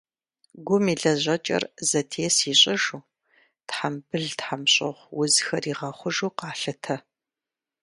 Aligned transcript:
Гум 0.65 0.85
и 0.93 0.95
лэжьэкӏэр 1.01 1.63
зэтес 1.89 2.37
ищӏыжу, 2.51 3.01
тхьэмбыл-тхьэмщӏыгъу 3.67 5.05
узхэр 5.21 5.63
игъэхъужу 5.71 6.31
къалъытэ. 6.37 6.95